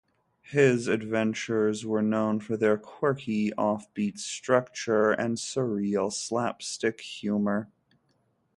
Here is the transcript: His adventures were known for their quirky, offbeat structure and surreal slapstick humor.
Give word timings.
His 0.41 0.87
adventures 0.87 1.85
were 1.85 2.01
known 2.01 2.39
for 2.39 2.57
their 2.57 2.75
quirky, 2.75 3.51
offbeat 3.51 4.17
structure 4.17 5.11
and 5.11 5.37
surreal 5.37 6.11
slapstick 6.11 7.01
humor. 7.01 7.69